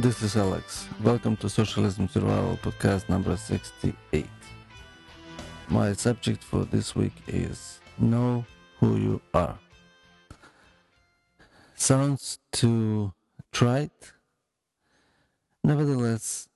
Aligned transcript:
This 0.00 0.22
is 0.22 0.34
Alex. 0.34 0.88
Welcome 1.02 1.36
to 1.36 1.50
Socialism 1.50 2.08
Survival 2.08 2.56
Podcast 2.62 3.10
number 3.10 3.36
68. 3.36 4.26
My 5.68 5.92
subject 5.92 6.42
for 6.42 6.64
this 6.64 6.96
week 6.96 7.12
is 7.28 7.80
Know 7.98 8.46
Who 8.78 8.96
You 8.96 9.20
Are. 9.34 9.58
Sounds 11.74 12.38
too 12.50 13.12
trite. 13.52 14.14
Nevertheless, 15.62 16.48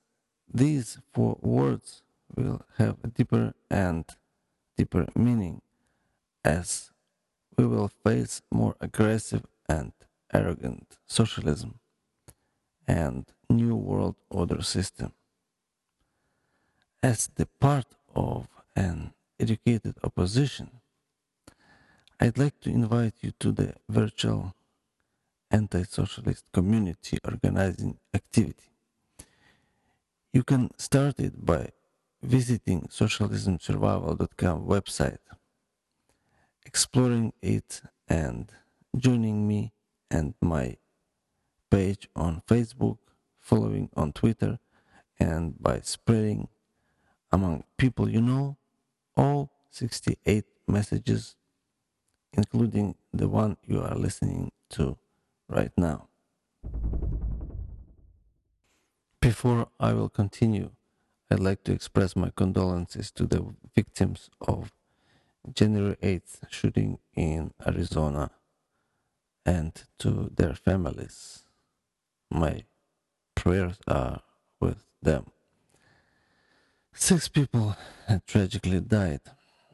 these 0.51 0.97
four 1.13 1.37
words 1.43 2.01
will 2.35 2.63
have 2.79 2.97
a 3.05 3.09
deeper 3.09 3.53
and 3.71 4.07
deeper 4.79 5.07
meaning 5.15 5.61
as 6.43 6.93
we 7.59 7.67
will 7.67 7.89
face 7.89 8.41
more 8.51 8.75
aggressive 8.81 9.45
and 9.69 9.93
arrogant 10.33 10.97
socialism 11.07 11.79
and 12.87 13.27
New 13.49 13.77
World 13.77 14.17
Order 14.31 14.63
system. 14.63 15.13
As 17.03 17.29
the 17.35 17.47
part 17.47 17.87
of 18.15 18.49
an 18.75 19.13
educated 19.39 19.97
opposition, 20.03 20.71
I'd 22.21 22.39
like 22.39 22.61
to 22.61 22.71
invite 22.71 23.15
you 23.21 23.33
to 23.41 23.53
the 23.53 23.75
virtual 23.89 24.55
anti 25.51 25.83
socialist 25.83 26.45
community 26.53 27.19
organizing 27.25 27.99
activity. 28.13 28.71
You 30.33 30.43
can 30.43 30.71
start 30.79 31.21
it 31.21 31.45
by 31.45 31.69
visiting 32.23 32.83
socialismsurvival.com 32.83 34.67
website, 34.67 35.19
exploring 36.65 37.33
it 37.43 37.83
and 38.09 38.51
joining 38.97 39.47
me 39.47 39.73
and 40.11 40.35
my 40.41 40.77
page 41.75 42.09
on 42.15 42.41
Facebook, 42.47 42.99
following 43.41 43.91
on 43.97 44.13
Twitter, 44.13 44.61
and 45.19 45.61
by 45.61 45.81
spreading 45.81 46.47
among 47.33 47.65
people 47.77 48.09
you 48.09 48.21
know 48.21 48.57
all 49.17 49.51
68 49.71 50.45
messages, 50.69 51.35
including 52.33 52.95
the 53.13 53.29
one 53.29 53.57
you 53.67 53.81
are 53.81 53.97
listening 53.97 54.53
to 54.71 54.97
right 55.49 55.73
now. 55.77 56.07
Before 59.21 59.67
I 59.81 59.95
will 59.95 60.09
continue, 60.09 60.71
I'd 61.29 61.41
like 61.41 61.65
to 61.65 61.73
express 61.73 62.15
my 62.15 62.31
condolences 62.37 63.11
to 63.13 63.27
the 63.27 63.53
victims 63.75 64.31
of 64.41 64.71
January 65.53 65.97
8th 66.01 66.37
shooting 66.51 66.99
in 67.17 67.53
Arizona 67.67 68.31
and 69.45 69.83
to 69.99 70.31
their 70.37 70.55
families 70.55 71.44
my 72.31 72.65
prayers 73.35 73.79
are 73.87 74.23
with 74.61 74.85
them. 75.03 75.27
Six 76.93 77.29
people 77.29 77.77
had 78.07 78.27
tragically 78.27 78.81
died, 78.81 79.21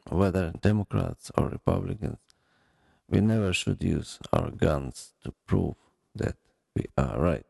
whether 0.09 0.51
Democrats 0.61 1.31
or 1.37 1.49
Republicans. 1.49 2.17
We 3.07 3.21
never 3.21 3.53
should 3.53 3.83
use 3.83 4.19
our 4.33 4.49
guns 4.49 5.13
to 5.23 5.33
prove 5.45 5.75
that 6.15 6.35
we 6.75 6.85
are 6.97 7.19
right. 7.19 7.45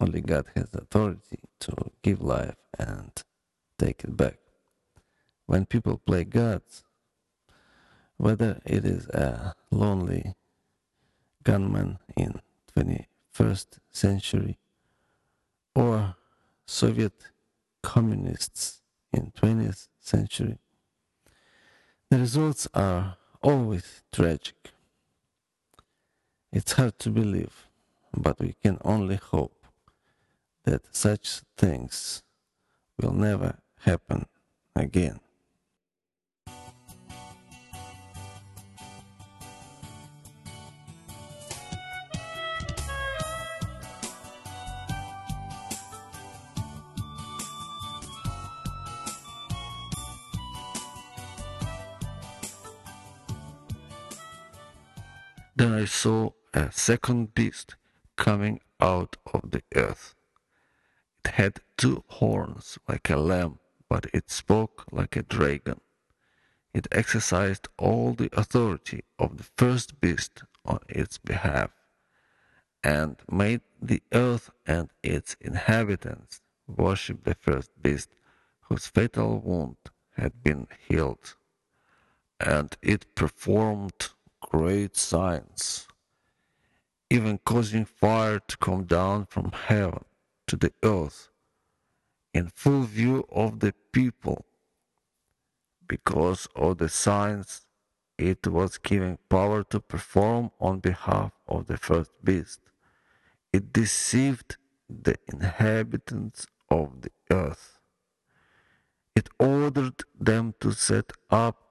Only 0.00 0.22
God 0.22 0.46
has 0.56 0.72
authority 0.72 1.40
to 1.60 1.74
give 2.02 2.22
life 2.22 2.56
and 2.78 3.12
take 3.78 4.02
it 4.04 4.16
back. 4.16 4.38
When 5.46 5.66
people 5.66 5.98
play 5.98 6.24
gods, 6.24 6.84
whether 8.16 8.60
it 8.64 8.84
is 8.84 9.06
a 9.08 9.54
lonely 9.70 10.34
gunman 11.44 11.98
in 12.16 12.40
20 12.74 13.06
first 13.30 13.78
century 13.90 14.58
or 15.74 16.16
Soviet 16.66 17.12
communists 17.82 18.82
in 19.12 19.32
20th 19.32 19.88
century. 19.98 20.58
The 22.10 22.18
results 22.18 22.68
are 22.74 23.16
always 23.42 24.02
tragic. 24.12 24.72
It's 26.52 26.72
hard 26.72 26.98
to 27.00 27.10
believe, 27.10 27.66
but 28.12 28.40
we 28.40 28.56
can 28.62 28.78
only 28.84 29.16
hope 29.16 29.64
that 30.64 30.94
such 30.94 31.42
things 31.56 32.22
will 33.00 33.12
never 33.12 33.58
happen 33.80 34.26
again. 34.74 35.20
Then 55.60 55.74
I 55.74 55.84
saw 55.84 56.30
a 56.54 56.72
second 56.72 57.34
beast 57.34 57.76
coming 58.16 58.60
out 58.80 59.18
of 59.34 59.50
the 59.50 59.62
earth. 59.74 60.14
It 61.22 61.32
had 61.32 61.60
two 61.76 62.02
horns 62.06 62.78
like 62.88 63.10
a 63.10 63.18
lamb, 63.18 63.58
but 63.86 64.06
it 64.14 64.30
spoke 64.30 64.86
like 64.90 65.16
a 65.16 65.22
dragon. 65.22 65.82
It 66.72 66.88
exercised 66.90 67.68
all 67.76 68.14
the 68.14 68.30
authority 68.32 69.04
of 69.18 69.36
the 69.36 69.42
first 69.58 70.00
beast 70.00 70.44
on 70.64 70.78
its 70.88 71.18
behalf, 71.18 71.72
and 72.82 73.18
made 73.30 73.60
the 73.82 74.02
earth 74.12 74.48
and 74.64 74.88
its 75.02 75.36
inhabitants 75.42 76.40
worship 76.66 77.24
the 77.24 77.34
first 77.34 77.70
beast 77.82 78.08
whose 78.62 78.86
fatal 78.86 79.38
wound 79.40 79.76
had 80.16 80.42
been 80.42 80.68
healed. 80.88 81.34
And 82.40 82.74
it 82.80 83.14
performed 83.14 84.08
great 84.40 84.96
signs, 84.96 85.86
even 87.08 87.38
causing 87.38 87.84
fire 87.84 88.40
to 88.40 88.56
come 88.56 88.84
down 88.84 89.26
from 89.26 89.52
heaven 89.52 90.04
to 90.46 90.56
the 90.56 90.72
earth 90.82 91.28
in 92.32 92.48
full 92.48 92.82
view 92.82 93.26
of 93.30 93.60
the 93.60 93.74
people. 93.92 94.44
Because 95.88 96.46
of 96.54 96.78
the 96.78 96.88
signs 96.88 97.66
it 98.16 98.46
was 98.46 98.78
giving 98.78 99.18
power 99.28 99.64
to 99.64 99.80
perform 99.80 100.50
on 100.60 100.78
behalf 100.78 101.32
of 101.48 101.66
the 101.66 101.76
first 101.76 102.10
beast, 102.22 102.60
it 103.52 103.72
deceived 103.72 104.56
the 104.88 105.16
inhabitants 105.32 106.46
of 106.70 107.00
the 107.02 107.10
earth. 107.30 107.78
It 109.16 109.28
ordered 109.38 110.02
them 110.18 110.54
to 110.60 110.72
set 110.72 111.12
up 111.30 111.69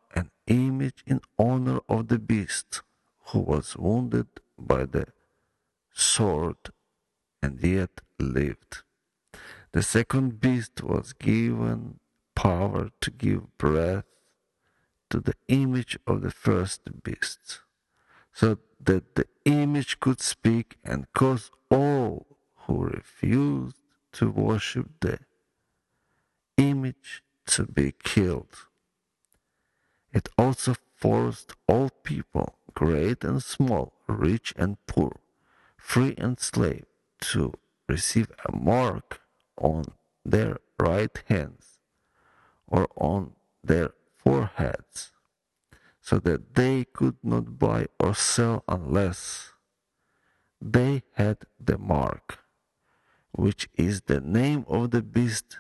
image 0.50 1.04
in 1.06 1.22
honor 1.38 1.80
of 1.88 2.10
the 2.10 2.20
beast 2.20 2.82
who 3.28 3.40
was 3.40 3.78
wounded 3.78 4.28
by 4.58 4.86
the 4.86 5.06
sword 5.94 6.58
and 7.42 7.60
yet 7.64 8.02
lived. 8.20 8.84
The 9.72 9.84
second 9.84 10.42
beast 10.42 10.84
was 10.84 11.14
given 11.14 12.00
power 12.36 12.90
to 13.02 13.12
give 13.12 13.58
breath 13.58 14.06
to 15.10 15.20
the 15.20 15.36
image 15.48 15.98
of 16.06 16.22
the 16.22 16.32
first 16.32 16.82
beast, 17.04 17.62
so 18.34 18.58
that 18.84 19.16
the 19.16 19.26
image 19.46 20.00
could 20.00 20.22
speak 20.22 20.78
and 20.84 21.12
cause 21.14 21.52
all 21.70 22.26
who 22.66 22.86
refused 22.86 23.78
to 24.14 24.30
worship 24.30 24.88
the 25.02 25.20
image 26.58 27.24
to 27.48 27.64
be 27.66 27.94
killed. 28.04 28.69
It 30.12 30.30
also 30.38 30.76
forced 30.96 31.54
all 31.68 31.90
people, 32.04 32.58
great 32.74 33.24
and 33.24 33.44
small, 33.44 33.94
rich 34.08 34.54
and 34.58 34.78
poor, 34.88 35.20
free 35.78 36.16
and 36.18 36.40
slave, 36.40 36.86
to 37.22 37.54
receive 37.88 38.32
a 38.46 38.56
mark 38.56 39.22
on 39.58 39.86
their 40.26 40.58
right 40.80 41.16
hands 41.28 41.80
or 42.68 42.88
on 42.96 43.34
their 43.64 43.92
foreheads, 44.16 45.12
so 46.02 46.20
that 46.20 46.56
they 46.56 46.86
could 46.86 47.18
not 47.24 47.60
buy 47.60 47.86
or 48.00 48.16
sell 48.16 48.64
unless 48.68 49.54
they 50.62 51.04
had 51.14 51.38
the 51.60 51.78
mark, 51.78 52.40
which 53.32 53.70
is 53.76 54.02
the 54.02 54.20
name 54.20 54.66
of 54.68 54.92
the 54.92 55.02
beast 55.02 55.60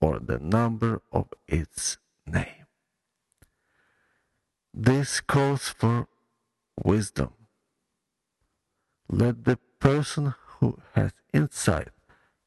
or 0.00 0.18
the 0.18 0.38
number 0.38 1.02
of 1.12 1.28
its. 1.48 1.98
This 4.82 5.20
calls 5.20 5.68
for 5.68 6.08
wisdom. 6.82 7.34
Let 9.10 9.44
the 9.44 9.58
person 9.78 10.34
who 10.46 10.78
has 10.94 11.12
insight 11.34 11.88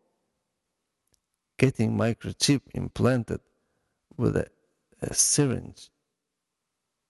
Getting 1.57 1.97
microchip 1.97 2.61
implanted 2.73 3.41
with 4.17 4.35
a, 4.35 4.47
a 5.01 5.13
syringe 5.13 5.89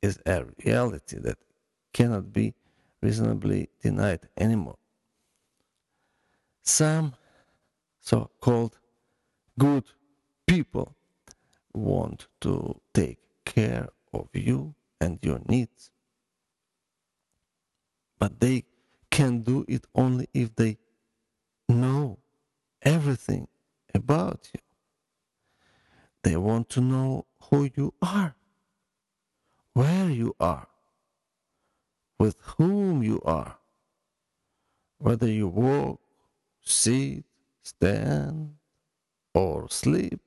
is 0.01 0.19
a 0.25 0.45
reality 0.63 1.17
that 1.19 1.37
cannot 1.93 2.31
be 2.31 2.53
reasonably 3.01 3.69
denied 3.81 4.27
anymore. 4.37 4.77
Some 6.63 7.13
so 7.99 8.29
called 8.41 8.77
good 9.57 9.85
people 10.45 10.95
want 11.73 12.27
to 12.41 12.79
take 12.93 13.19
care 13.45 13.87
of 14.13 14.27
you 14.33 14.75
and 14.99 15.19
your 15.21 15.39
needs. 15.47 15.91
But 18.19 18.39
they 18.39 18.65
can 19.09 19.41
do 19.41 19.65
it 19.67 19.85
only 19.95 20.27
if 20.33 20.55
they 20.55 20.77
know 21.69 22.19
everything 22.81 23.47
about 23.93 24.49
you. 24.53 24.61
They 26.27 26.35
want 26.35 26.67
to 26.71 26.81
know 26.81 27.25
who 27.43 27.69
you 27.73 27.93
are, 28.01 28.35
where 29.71 30.09
you 30.09 30.35
are, 30.41 30.67
with 32.19 32.35
whom 32.57 33.01
you 33.01 33.21
are, 33.23 33.55
whether 34.97 35.31
you 35.31 35.47
walk, 35.47 36.01
sit, 36.61 37.23
stand, 37.63 38.55
or 39.33 39.69
sleep. 39.69 40.19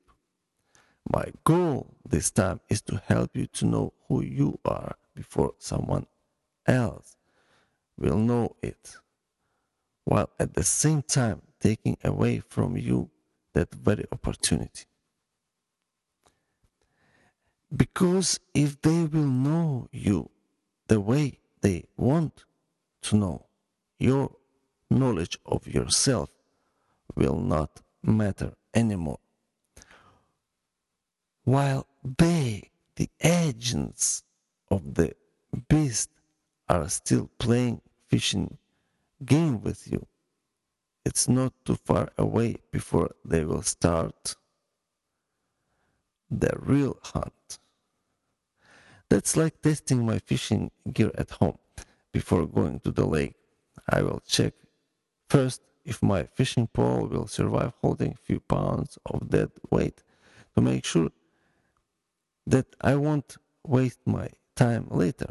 My 1.12 1.26
goal 1.44 1.94
this 2.08 2.30
time 2.30 2.60
is 2.70 2.80
to 2.88 3.02
help 3.04 3.36
you 3.36 3.46
to 3.48 3.66
know 3.66 3.92
who 4.08 4.22
you 4.22 4.58
are 4.64 4.96
before 5.14 5.52
someone 5.58 6.06
else 6.66 7.18
will 7.98 8.16
know 8.16 8.56
it, 8.62 8.96
while 10.06 10.30
at 10.38 10.54
the 10.54 10.64
same 10.64 11.02
time 11.02 11.42
taking 11.60 11.98
away 12.02 12.38
from 12.40 12.78
you 12.78 13.10
that 13.52 13.74
very 13.74 14.06
opportunity. 14.10 14.86
Because 17.74 18.40
if 18.52 18.80
they 18.82 19.04
will 19.04 19.26
know 19.26 19.88
you 19.92 20.30
the 20.88 21.00
way 21.00 21.38
they 21.60 21.84
want 21.96 22.44
to 23.02 23.16
know, 23.16 23.46
your 23.98 24.34
knowledge 24.90 25.38
of 25.46 25.68
yourself 25.68 26.30
will 27.14 27.38
not 27.38 27.80
matter 28.02 28.54
anymore. 28.74 29.20
While 31.44 31.86
they, 32.18 32.70
the 32.96 33.08
agents 33.22 34.24
of 34.70 34.94
the 34.94 35.14
beast, 35.68 36.10
are 36.68 36.88
still 36.88 37.28
playing 37.38 37.80
fishing 38.08 38.56
game 39.24 39.60
with 39.60 39.90
you, 39.90 40.06
it's 41.04 41.28
not 41.28 41.52
too 41.64 41.76
far 41.76 42.08
away 42.18 42.56
before 42.70 43.10
they 43.24 43.44
will 43.44 43.62
start 43.62 44.36
the 46.30 46.52
real 46.58 46.96
hunt. 47.02 47.32
That's 49.10 49.36
like 49.36 49.60
testing 49.60 50.06
my 50.06 50.20
fishing 50.20 50.70
gear 50.92 51.10
at 51.18 51.30
home. 51.32 51.58
Before 52.12 52.46
going 52.46 52.78
to 52.80 52.92
the 52.92 53.04
lake, 53.04 53.34
I 53.88 54.02
will 54.02 54.22
check 54.26 54.54
first 55.28 55.62
if 55.84 56.00
my 56.02 56.24
fishing 56.24 56.68
pole 56.68 57.06
will 57.08 57.26
survive 57.26 57.72
holding 57.82 58.12
a 58.12 58.24
few 58.26 58.38
pounds 58.40 58.98
of 59.06 59.28
dead 59.28 59.50
weight 59.70 60.02
to 60.54 60.60
make 60.60 60.84
sure 60.84 61.10
that 62.46 62.66
I 62.80 62.94
won't 62.94 63.36
waste 63.66 64.00
my 64.06 64.28
time 64.54 64.86
later. 64.90 65.30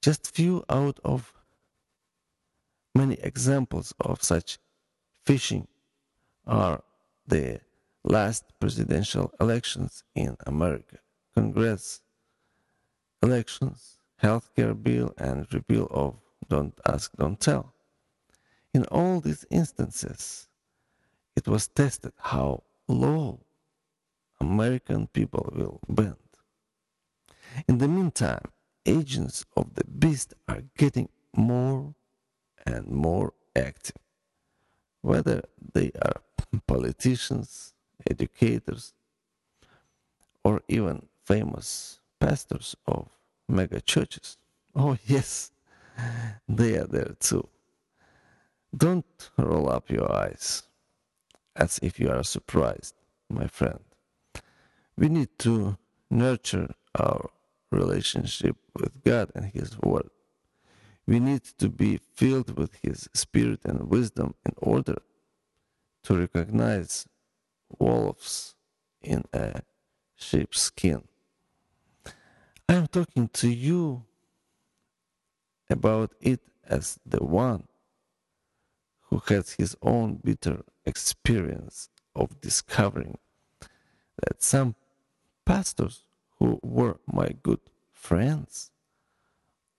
Just 0.00 0.34
few 0.34 0.64
out 0.68 1.00
of 1.04 1.32
many 2.94 3.14
examples 3.14 3.92
of 4.00 4.22
such 4.22 4.58
fishing 5.24 5.66
are 6.46 6.82
the 7.26 7.60
last 8.04 8.44
presidential 8.60 9.32
elections 9.40 10.04
in 10.14 10.36
America, 10.46 10.98
Congress 11.34 12.02
elections, 13.26 13.98
healthcare 14.22 14.80
bill, 14.80 15.12
and 15.18 15.52
repeal 15.52 15.88
of 15.90 16.14
Don't 16.48 16.78
Ask, 16.86 17.10
Don't 17.16 17.40
Tell. 17.40 17.74
In 18.72 18.84
all 18.84 19.20
these 19.20 19.44
instances, 19.50 20.46
it 21.34 21.48
was 21.48 21.66
tested 21.66 22.12
how 22.18 22.62
low 22.86 23.40
American 24.40 25.08
people 25.08 25.52
will 25.56 25.80
bend. 25.88 26.30
In 27.68 27.78
the 27.78 27.88
meantime, 27.88 28.52
agents 28.84 29.44
of 29.56 29.74
the 29.74 29.84
beast 29.84 30.34
are 30.46 30.62
getting 30.76 31.08
more 31.34 31.94
and 32.64 32.86
more 32.86 33.32
active, 33.56 34.02
whether 35.00 35.42
they 35.74 35.90
are 36.00 36.20
politicians, 36.66 37.74
educators, 38.08 38.94
or 40.44 40.62
even 40.68 41.08
famous 41.24 41.98
pastors 42.20 42.76
of 42.86 43.08
mega 43.48 43.80
churches. 43.80 44.38
Oh, 44.74 44.96
yes, 45.06 45.50
they 46.48 46.76
are 46.76 46.86
there 46.86 47.14
too. 47.18 47.48
Don't 48.76 49.30
roll 49.38 49.70
up 49.70 49.90
your 49.90 50.10
eyes 50.12 50.64
as 51.54 51.78
if 51.82 51.98
you 51.98 52.10
are 52.10 52.22
surprised, 52.22 52.94
my 53.30 53.46
friend. 53.46 53.80
We 54.96 55.08
need 55.08 55.38
to 55.40 55.78
nurture 56.10 56.74
our 56.94 57.30
relationship 57.70 58.56
with 58.74 59.02
God 59.04 59.30
and 59.34 59.46
His 59.46 59.78
Word. 59.78 60.10
We 61.06 61.20
need 61.20 61.44
to 61.58 61.68
be 61.68 62.00
filled 62.14 62.58
with 62.58 62.74
His 62.82 63.08
Spirit 63.14 63.60
and 63.64 63.88
wisdom 63.88 64.34
in 64.44 64.52
order 64.58 64.96
to 66.04 66.18
recognize 66.18 67.06
wolves 67.78 68.54
in 69.02 69.24
a 69.32 69.62
sheep's 70.16 70.60
skin. 70.60 71.04
I 72.68 72.74
am 72.74 72.88
talking 72.88 73.28
to 73.28 73.48
you 73.48 74.04
about 75.70 76.12
it 76.20 76.40
as 76.64 76.98
the 77.06 77.22
one 77.24 77.68
who 79.02 79.22
has 79.28 79.52
his 79.52 79.76
own 79.82 80.20
bitter 80.22 80.62
experience 80.84 81.90
of 82.14 82.40
discovering 82.40 83.18
that 84.22 84.42
some 84.42 84.74
pastors 85.44 86.02
who 86.38 86.58
were 86.62 86.98
my 87.06 87.36
good 87.42 87.60
friends 87.92 88.72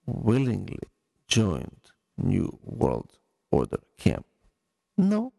willingly 0.05 0.79
joined 1.27 1.91
New 2.17 2.57
World 2.63 3.17
Order 3.51 3.79
camp. 3.97 4.25
No, 4.97 5.33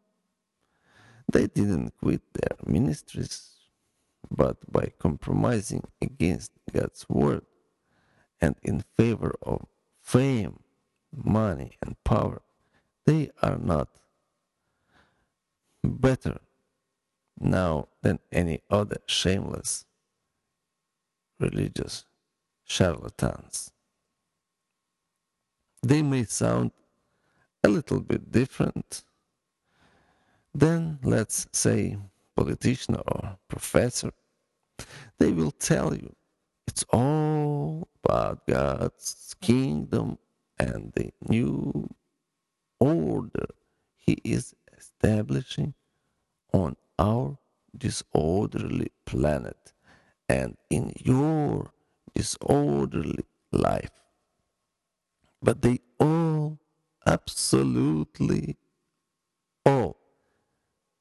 they 1.32 1.46
didn't 1.46 1.94
quit 1.98 2.22
their 2.34 2.56
ministries, 2.66 3.57
but 4.30 4.56
by 4.70 4.92
compromising 4.99 5.85
against 6.00 6.52
God's 6.73 7.06
word 7.08 7.44
and 8.40 8.56
in 8.62 8.85
favor 8.97 9.35
of 9.42 9.66
fame, 10.00 10.61
money, 11.14 11.76
and 11.82 12.02
power, 12.04 12.42
they 13.06 13.30
are 13.42 13.58
not 13.58 13.88
better 15.82 16.38
now 17.40 17.88
than 18.02 18.18
any 18.32 18.61
other 18.70 18.99
shameless 19.06 19.85
religious 21.40 22.04
charlatans. 22.64 23.73
They 25.82 26.02
may 26.02 26.25
sound 26.25 26.73
a 27.62 27.68
little 27.68 28.00
bit 28.00 28.30
different 28.30 29.04
than, 30.54 30.99
let's 31.02 31.47
say, 31.52 31.97
politician 32.38 32.95
or 32.95 33.37
professor. 33.49 34.12
They 35.18 35.33
will 35.33 35.50
tell 35.50 35.95
you 35.95 36.14
it's 36.68 36.85
all 36.92 37.88
about 38.04 38.47
God's 38.47 39.35
kingdom 39.40 40.18
and 40.59 40.92
the 40.95 41.11
new 41.28 41.88
order 42.78 43.47
he 43.97 44.18
is 44.25 44.54
establishing 44.76 45.75
on 46.52 46.76
our 46.99 47.38
disorderly 47.76 48.92
planet 49.04 49.73
and 50.28 50.57
in 50.71 50.92
your 51.04 51.73
disorderly 52.14 53.25
life. 53.50 53.90
But 55.42 55.62
they 55.62 55.80
all 55.99 56.59
absolutely 57.04 58.57
all 59.66 59.97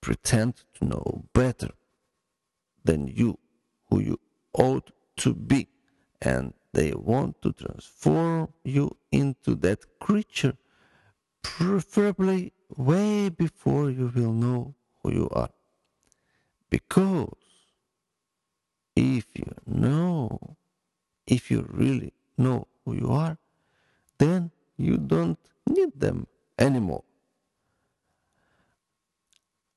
pretend 0.07 0.53
to 0.73 0.85
know 0.85 1.25
better 1.33 1.67
than 2.85 3.09
you, 3.09 3.37
who 3.89 3.99
you 3.99 4.17
ought 4.53 4.89
to 5.17 5.33
be, 5.33 5.67
and 6.21 6.53
they 6.71 6.93
want 6.93 7.41
to 7.41 7.51
transform 7.51 8.47
you 8.63 8.95
into 9.11 9.53
that 9.55 9.79
creature, 9.99 10.55
preferably 11.41 12.53
way 12.77 13.27
before 13.27 13.91
you 13.91 14.09
will 14.15 14.31
know 14.31 14.73
who 15.03 15.11
you 15.11 15.29
are. 15.33 15.49
Because 16.69 17.43
if 18.95 19.25
you 19.35 19.51
know, 19.65 20.39
if 21.25 21.51
you 21.51 21.67
really 21.69 22.13
know 22.37 22.65
who 22.85 22.93
you 22.95 23.11
are, 23.11 23.37
then 24.19 24.51
you 24.77 24.95
don't 24.95 25.39
need 25.67 25.99
them 25.99 26.27
anymore. 26.57 27.03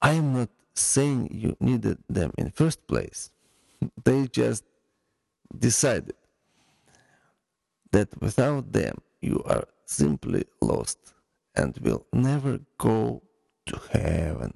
I 0.02 0.12
am 0.12 0.32
not 0.32 0.50
saying 0.74 1.28
you 1.32 1.56
needed 1.60 1.98
them 2.08 2.32
in 2.38 2.50
first 2.50 2.86
place. 2.86 3.30
They 4.04 4.28
just 4.28 4.64
decided 5.56 6.16
that 7.92 8.08
without 8.20 8.72
them 8.72 9.02
you 9.20 9.42
are 9.44 9.66
simply 9.84 10.44
lost 10.60 10.98
and 11.54 11.76
will 11.78 12.06
never 12.12 12.60
go 12.78 13.22
to 13.66 13.80
heaven. 13.92 14.52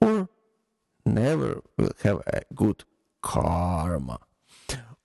Or 0.00 0.28
never 1.04 1.62
will 1.76 1.92
have 2.02 2.22
a 2.26 2.42
good 2.54 2.84
karma. 3.22 4.18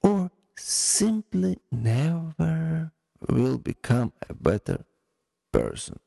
Or 0.02 0.32
simply 0.56 1.58
never 1.72 2.92
will 3.30 3.58
become 3.58 4.14
a 4.30 4.34
better 4.34 4.86
person. 5.52 6.00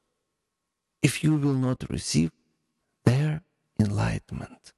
If 1.02 1.22
you 1.22 1.36
will 1.36 1.54
not 1.54 1.84
receive 1.90 2.30
enlightenment 3.98 4.72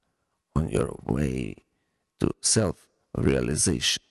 on 0.55 0.69
your 0.69 0.99
way 1.05 1.55
to 2.19 2.31
self 2.41 2.87
realization. 3.15 4.03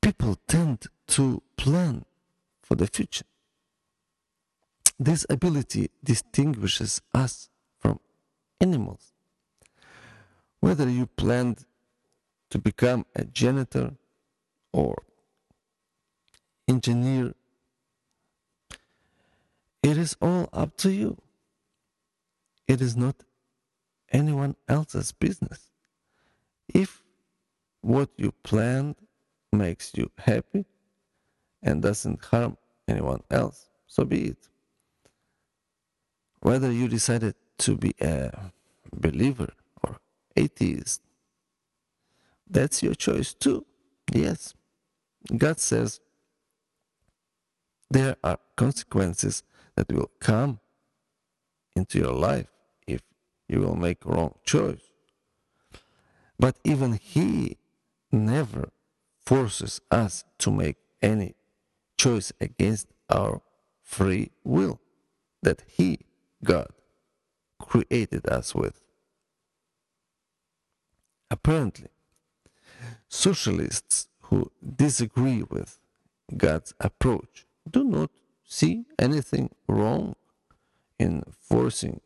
People 0.00 0.36
tend 0.48 0.86
to 1.08 1.42
plan 1.56 2.04
for 2.62 2.74
the 2.74 2.86
future. 2.86 3.24
This 4.98 5.26
ability 5.28 5.90
distinguishes 6.02 7.02
us 7.14 7.50
from 7.80 8.00
animals. 8.60 9.12
Whether 10.60 10.88
you 10.88 11.06
planned 11.06 11.64
to 12.50 12.58
become 12.58 13.04
a 13.16 13.24
janitor 13.24 13.92
or 14.72 15.02
engineer, 16.68 17.34
it 19.82 19.96
is 19.98 20.16
all 20.20 20.48
up 20.52 20.76
to 20.78 20.90
you. 20.92 21.18
It 22.68 22.80
is 22.80 22.96
not 22.96 23.16
anyone 24.12 24.56
else's 24.68 25.12
business. 25.12 25.70
If 26.72 27.02
what 27.80 28.10
you 28.16 28.32
planned 28.44 28.96
makes 29.52 29.92
you 29.94 30.10
happy 30.18 30.64
and 31.62 31.82
doesn't 31.82 32.24
harm 32.24 32.56
anyone 32.88 33.22
else, 33.30 33.68
so 33.86 34.04
be 34.04 34.26
it. 34.28 34.48
Whether 36.40 36.72
you 36.72 36.88
decided 36.88 37.34
to 37.58 37.76
be 37.76 37.94
a 38.00 38.52
believer 38.94 39.50
or 39.82 39.98
atheist, 40.36 41.02
that's 42.50 42.82
your 42.82 42.94
choice 42.94 43.34
too. 43.34 43.64
Yes. 44.12 44.54
God 45.36 45.60
says 45.60 46.00
there 47.90 48.16
are 48.24 48.38
consequences 48.56 49.42
that 49.76 49.92
will 49.92 50.10
come 50.20 50.60
into 51.76 51.98
your 51.98 52.12
life 52.12 52.46
if 52.46 52.61
you 53.52 53.60
will 53.60 53.76
make 53.76 54.06
wrong 54.06 54.34
choice. 54.46 54.80
But 56.38 56.56
even 56.64 56.94
He 56.94 57.58
never 58.10 58.70
forces 59.20 59.80
us 59.90 60.24
to 60.38 60.50
make 60.50 60.76
any 61.02 61.34
choice 61.98 62.32
against 62.40 62.86
our 63.10 63.42
free 63.82 64.30
will 64.42 64.80
that 65.42 65.62
He, 65.66 65.98
God, 66.42 66.68
created 67.60 68.26
us 68.26 68.54
with. 68.54 68.80
Apparently, 71.30 71.88
socialists 73.08 74.08
who 74.22 74.50
disagree 74.76 75.42
with 75.42 75.78
God's 76.34 76.72
approach 76.80 77.46
do 77.70 77.84
not 77.84 78.10
see 78.44 78.86
anything 78.98 79.50
wrong 79.68 80.14
in 80.98 81.22
forcing 81.38 82.00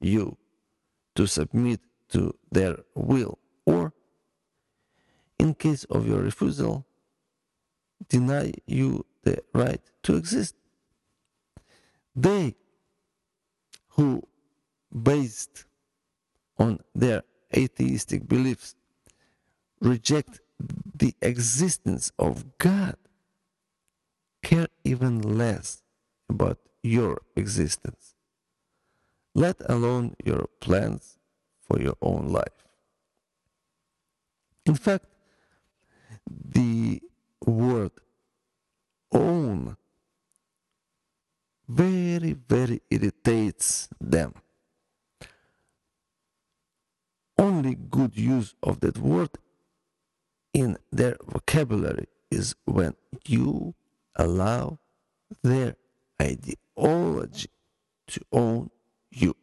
you 0.00 0.36
to 1.14 1.26
submit 1.26 1.80
to 2.10 2.34
their 2.50 2.76
will, 2.94 3.38
or, 3.66 3.92
in 5.38 5.54
case 5.54 5.84
of 5.84 6.06
your 6.06 6.20
refusal, 6.20 6.86
deny 8.08 8.52
you 8.66 9.04
the 9.22 9.42
right 9.54 9.80
to 10.02 10.16
exist. 10.16 10.54
They 12.14 12.56
who, 13.90 14.22
based 14.92 15.64
on 16.58 16.80
their 16.94 17.22
atheistic 17.54 18.26
beliefs, 18.28 18.74
reject 19.80 20.40
the 20.94 21.14
existence 21.22 22.12
of 22.18 22.58
God 22.58 22.96
care 24.42 24.68
even 24.84 25.20
less 25.38 25.82
about 26.28 26.58
your 26.82 27.22
existence, 27.36 28.11
let 29.34 29.56
alone 29.68 30.14
your 30.24 30.46
plans 30.60 31.18
for 31.60 31.80
your 31.80 31.96
own 32.02 32.28
life. 32.28 32.66
In 34.66 34.74
fact, 34.74 35.06
the 36.28 37.00
word 37.44 37.92
own 39.12 39.76
very, 41.68 42.32
very 42.32 42.80
irritates 42.90 43.88
them. 44.00 44.34
Only 47.38 47.74
good 47.74 48.16
use 48.16 48.54
of 48.62 48.80
that 48.80 48.98
word 48.98 49.30
in 50.52 50.76
their 50.92 51.16
vocabulary 51.26 52.06
is 52.30 52.54
when 52.66 52.94
you 53.26 53.74
allow 54.16 54.78
their 55.42 55.76
ideology 56.20 57.48
to 58.08 58.20
own 58.32 58.70
you. 59.12 59.36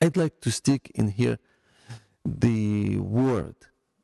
I'd 0.00 0.16
like 0.16 0.40
to 0.40 0.50
stick 0.50 0.90
in 0.94 1.08
here 1.08 1.38
the 2.24 2.98
word 2.98 3.56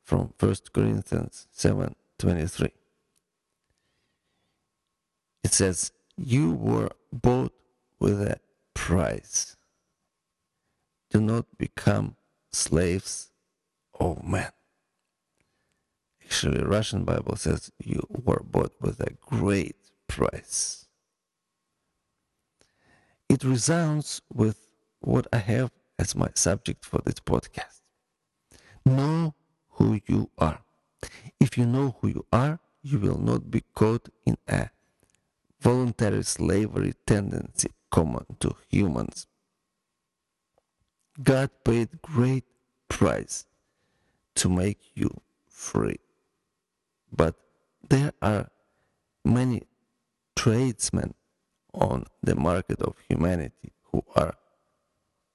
from 0.02 0.32
1 0.38 0.72
Corinthians 0.72 1.46
7:23. 1.52 2.72
It 5.42 5.52
says, 5.52 5.92
"You 6.16 6.52
were 6.52 6.90
bought 7.12 7.54
with 7.98 8.20
a 8.20 8.40
price. 8.74 9.56
Do 11.10 11.20
not 11.20 11.58
become 11.58 12.16
slaves 12.52 13.32
of 13.98 14.22
men." 14.24 14.52
Actually, 16.24 16.62
Russian 16.62 17.04
Bible 17.04 17.36
says 17.36 17.72
you 17.78 18.06
were 18.08 18.42
bought 18.42 18.80
with 18.80 19.00
a 19.00 19.14
great 19.20 19.76
price. 20.06 20.86
It 23.30 23.44
resounds 23.44 24.22
with 24.34 24.66
what 24.98 25.28
I 25.32 25.36
have 25.36 25.70
as 26.00 26.16
my 26.16 26.30
subject 26.34 26.84
for 26.84 27.00
this 27.04 27.20
podcast. 27.20 27.80
Know 28.84 29.36
who 29.68 30.00
you 30.08 30.30
are. 30.36 30.58
If 31.38 31.56
you 31.56 31.64
know 31.64 31.94
who 32.00 32.08
you 32.08 32.26
are, 32.32 32.58
you 32.82 32.98
will 32.98 33.18
not 33.18 33.48
be 33.48 33.62
caught 33.72 34.08
in 34.26 34.36
a 34.48 34.70
voluntary 35.60 36.24
slavery 36.24 36.94
tendency 37.06 37.70
common 37.92 38.26
to 38.40 38.56
humans. 38.68 39.28
God 41.22 41.50
paid 41.62 42.02
great 42.02 42.46
price 42.88 43.46
to 44.34 44.48
make 44.48 44.80
you 44.96 45.08
free. 45.46 46.00
But 47.12 47.36
there 47.88 48.12
are 48.20 48.50
many 49.24 49.62
tradesmen 50.34 51.14
on 51.72 52.04
the 52.22 52.34
market 52.34 52.80
of 52.82 52.96
humanity 53.08 53.72
who 53.92 54.04
are 54.16 54.34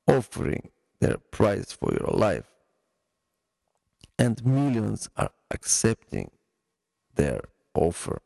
offering 0.07 0.69
their 0.99 1.17
price 1.31 1.71
for 1.71 1.91
your 1.93 2.17
life, 2.17 2.51
and 4.17 4.45
millions 4.45 5.09
are 5.17 5.31
accepting 5.51 6.31
their 7.15 7.41
offer. 7.73 8.21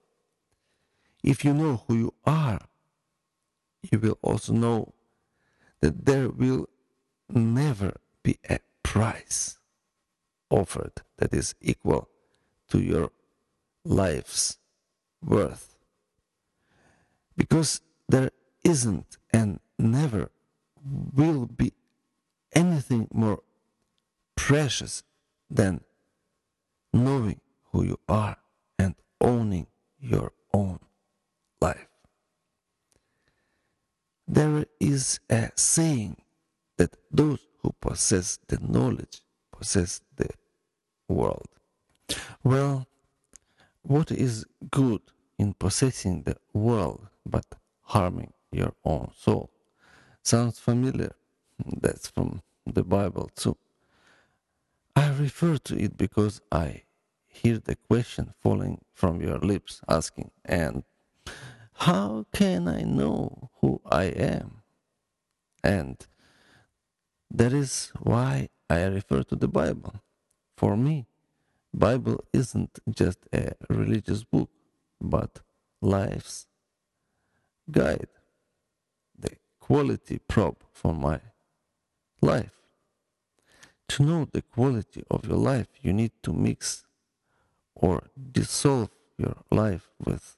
If 1.23 1.43
you 1.43 1.53
know 1.53 1.83
who 1.87 1.95
you 1.95 2.13
are, 2.25 2.59
you 3.81 3.99
will 3.99 4.17
also 4.21 4.53
know 4.53 4.93
that 5.81 6.05
there 6.05 6.29
will 6.29 6.67
never 7.29 7.93
be 8.23 8.37
a 8.49 8.59
price 8.83 9.57
offered 10.49 10.93
that 11.17 11.33
is 11.33 11.55
equal 11.61 12.09
to 12.69 12.79
your 12.79 13.11
life's 13.83 14.57
worth. 15.23 15.75
Because 17.35 17.81
there 18.09 18.31
isn't 18.63 19.17
and 19.31 19.59
never 19.77 20.31
will 21.13 21.45
be 21.45 21.71
anything 22.53 23.07
more 23.13 23.39
precious 24.35 25.03
than 25.49 25.81
knowing 26.91 27.39
who 27.71 27.83
you 27.83 27.99
are 28.09 28.37
and 28.79 28.95
owning 29.21 29.67
your 29.99 30.31
own 30.53 30.79
life. 31.61 31.87
There 34.27 34.65
is 34.79 35.19
a 35.29 35.51
saying 35.55 36.17
that 36.77 36.95
those 37.11 37.45
who 37.61 37.73
possess 37.79 38.39
the 38.47 38.59
knowledge 38.59 39.21
possess 39.51 40.01
the 40.15 40.29
world. 41.07 41.47
Well, 42.43 42.87
what 43.83 44.11
is 44.11 44.45
good 44.71 45.01
in 45.37 45.53
possessing 45.53 46.23
the 46.23 46.37
world 46.53 47.07
but 47.25 47.45
harming 47.89 48.33
your 48.51 48.73
own 48.85 49.11
soul? 49.17 49.49
Sounds 50.21 50.59
familiar? 50.59 51.15
That's 51.81 52.07
from 52.07 52.41
the 52.65 52.83
Bible 52.83 53.29
too. 53.35 53.57
I 54.95 55.09
refer 55.09 55.57
to 55.57 55.77
it 55.77 55.97
because 55.97 56.41
I 56.51 56.83
hear 57.25 57.57
the 57.57 57.75
question 57.75 58.33
falling 58.41 58.81
from 58.93 59.21
your 59.21 59.39
lips 59.39 59.81
asking, 59.87 60.31
and 60.45 60.83
how 61.73 62.25
can 62.33 62.67
I 62.67 62.81
know 62.81 63.49
who 63.61 63.81
I 63.85 64.05
am? 64.05 64.61
And 65.63 65.97
that 67.31 67.53
is 67.53 67.91
why 68.01 68.49
I 68.69 68.83
refer 68.83 69.23
to 69.23 69.35
the 69.35 69.47
Bible. 69.47 69.95
For 70.57 70.75
me, 70.75 71.07
Bible 71.73 72.23
isn't 72.33 72.79
just 72.89 73.19
a 73.33 73.53
religious 73.69 74.23
book, 74.23 74.49
but 74.99 75.41
life's 75.81 76.47
guide, 77.71 78.07
the 79.17 79.31
quality 79.59 80.19
probe 80.27 80.63
for 80.71 80.93
my 80.93 81.19
life. 82.21 82.51
To 83.89 84.03
know 84.03 84.27
the 84.31 84.41
quality 84.41 85.03
of 85.09 85.25
your 85.25 85.37
life, 85.37 85.67
you 85.81 85.93
need 85.93 86.11
to 86.23 86.33
mix 86.33 86.85
or 87.73 88.03
dissolve 88.31 88.89
your 89.17 89.37
life 89.51 89.89
with 90.03 90.37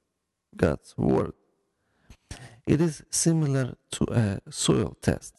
God's 0.55 0.95
Word. 0.97 1.33
It 2.65 2.79
is 2.79 3.03
similar 3.09 3.75
to 3.91 4.05
a 4.11 4.51
soil 4.51 4.95
test. 5.01 5.35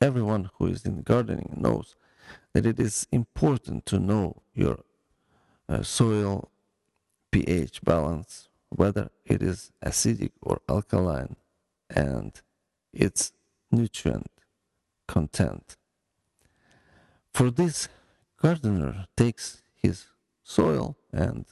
Everyone 0.00 0.50
who 0.54 0.66
is 0.66 0.84
in 0.84 1.02
gardening 1.02 1.54
knows 1.56 1.94
that 2.52 2.66
it 2.66 2.80
is 2.80 3.06
important 3.12 3.86
to 3.86 3.98
know 3.98 4.42
your 4.54 4.80
uh, 5.68 5.82
soil 5.82 6.50
pH 7.30 7.82
balance, 7.82 8.48
whether 8.74 9.10
it 9.24 9.42
is 9.42 9.70
acidic 9.84 10.32
or 10.42 10.60
alkaline, 10.68 11.36
and 11.88 12.40
its 12.92 13.32
nutrient 13.70 14.30
content. 15.06 15.76
For 17.32 17.50
this, 17.50 17.88
gardener 18.40 19.06
takes 19.16 19.62
his 19.74 20.06
soil 20.42 20.96
and 21.12 21.44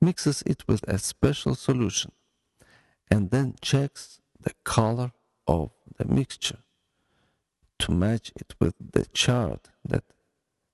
mixes 0.00 0.42
it 0.46 0.64
with 0.66 0.82
a 0.88 0.98
special 0.98 1.54
solution 1.54 2.12
and 3.10 3.30
then 3.30 3.54
checks 3.60 4.20
the 4.40 4.54
color 4.64 5.12
of 5.46 5.70
the 5.96 6.06
mixture 6.06 6.58
to 7.78 7.92
match 7.92 8.32
it 8.36 8.54
with 8.58 8.74
the 8.92 9.04
chart 9.06 9.68
that 9.84 10.04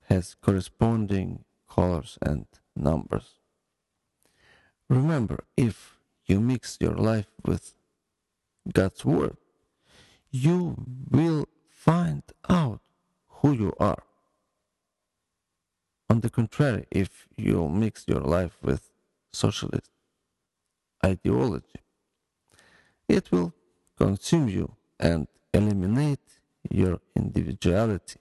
has 0.05 0.37
corresponding 0.41 1.45
colors 1.69 2.19
and 2.23 2.47
numbers. 2.77 3.38
Remember, 4.89 5.45
if 5.57 5.99
you 6.27 6.41
mix 6.41 6.79
your 6.81 6.95
life 6.95 7.27
with 7.45 7.75
God's 8.73 9.05
Word, 9.05 9.37
you 10.31 10.77
will 11.11 11.47
find 11.69 12.23
out 12.49 12.81
who 13.29 13.53
you 13.53 13.73
are. 13.79 14.03
On 16.11 16.21
the 16.21 16.31
contrary, 16.31 16.87
if 16.91 17.29
you 17.37 17.69
mix 17.69 18.05
your 18.07 18.21
life 18.21 18.57
with 18.63 18.91
socialist 19.33 19.91
ideology, 21.05 21.81
it 23.09 23.31
will 23.31 23.53
consume 23.97 24.49
you 24.49 24.75
and 24.99 25.29
eliminate 25.53 26.41
your 26.71 27.01
individuality 27.15 28.21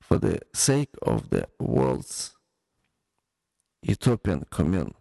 for 0.00 0.18
the 0.18 0.40
sake 0.52 0.94
of 1.02 1.30
the 1.30 1.46
world's 1.58 2.34
utopian 3.82 4.44
commune. 4.50 4.94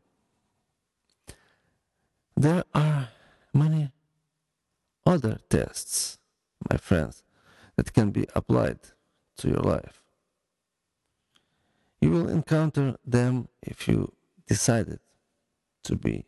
There 2.42 2.64
are 2.74 3.10
many 3.54 3.92
other 5.06 5.38
tests, 5.48 6.18
my 6.72 6.78
friends, 6.78 7.22
that 7.76 7.94
can 7.94 8.10
be 8.10 8.26
applied 8.34 8.80
to 9.38 9.48
your 9.48 9.62
life. 9.62 10.02
You 12.02 12.10
will 12.10 12.28
encounter 12.28 12.96
them 13.06 13.48
if 13.62 13.88
you 13.88 14.14
decided 14.48 15.02
to 15.84 15.96
be 15.96 16.26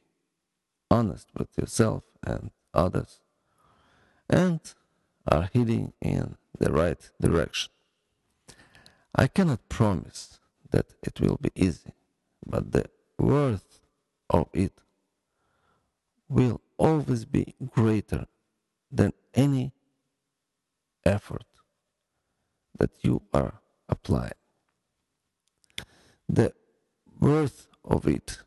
honest 0.92 1.30
with 1.36 1.50
yourself 1.58 2.04
and 2.22 2.52
others 2.76 3.20
and 4.30 4.60
are 5.28 5.50
heading 5.52 5.94
in 6.00 6.38
the 6.60 6.72
right 6.72 7.10
direction. 7.20 7.74
I 9.16 9.26
cannot 9.26 9.68
promise 9.68 10.38
that 10.70 10.94
it 11.02 11.20
will 11.20 11.40
be 11.42 11.50
easy, 11.56 11.96
but 12.46 12.72
the 12.72 12.86
worth 13.18 13.80
of 14.30 14.50
it 14.54 14.74
will 16.34 16.62
always 16.78 17.26
be 17.26 17.54
greater 17.70 18.26
than 18.92 19.14
any 19.36 19.72
effort 21.06 21.46
that 22.80 22.90
you 23.02 23.22
are 23.34 23.62
applying. 23.88 24.32
The 26.28 26.54
worth 27.20 27.68
of 27.86 28.08
it 28.08 28.40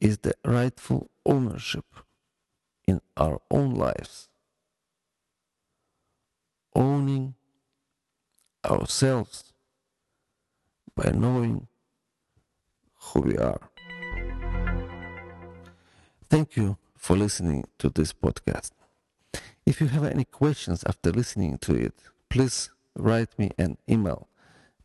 is 0.00 0.18
the 0.18 0.34
rightful 0.44 1.10
ownership 1.26 1.84
in 2.86 3.00
our 3.16 3.40
own 3.50 3.74
lives, 3.74 4.30
owning 6.74 7.34
ourselves 8.64 9.52
by 10.94 11.10
knowing 11.10 11.68
who 12.94 13.20
we 13.20 13.36
are. 13.36 13.60
Thank 16.34 16.56
you 16.56 16.78
for 16.96 17.16
listening 17.16 17.62
to 17.78 17.88
this 17.88 18.12
podcast. 18.12 18.72
If 19.64 19.80
you 19.80 19.86
have 19.86 20.02
any 20.02 20.24
questions 20.24 20.82
after 20.84 21.12
listening 21.12 21.58
to 21.58 21.76
it, 21.76 21.94
please 22.28 22.70
write 22.96 23.38
me 23.38 23.52
an 23.56 23.78
email 23.88 24.26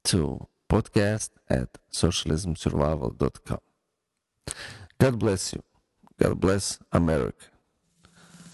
to 0.04 0.46
podcast 0.70 1.32
at 1.50 1.70
socialismsurvival.com. 1.92 3.62
God 5.00 5.18
bless 5.18 5.54
you. 5.54 5.64
God 6.20 6.40
bless 6.40 6.78
America. 6.92 7.48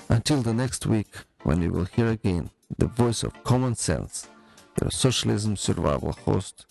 Until 0.07 0.41
the 0.41 0.53
next 0.53 0.85
week, 0.85 1.13
when 1.43 1.61
you 1.61 1.71
will 1.71 1.89
hear 1.95 2.07
again 2.07 2.49
the 2.77 2.87
voice 2.87 3.23
of 3.23 3.43
common 3.43 3.75
sense, 3.75 4.29
your 4.81 4.89
socialism 4.89 5.57
survival 5.57 6.13
host, 6.13 6.65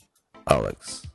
Alex. 0.49 1.07